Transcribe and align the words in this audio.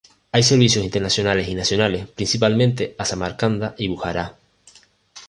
Hay 0.31 0.41
servicios 0.41 0.83
internacionales 0.83 1.47
y 1.47 1.53
nacionales, 1.53 2.07
principalmente 2.07 2.95
a 2.97 3.05
Samarcanda 3.05 3.75
y 3.77 3.87
Bujará. 3.87 4.35